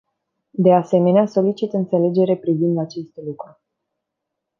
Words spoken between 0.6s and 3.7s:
asemenea, solicit înțelegere privind acest lucru.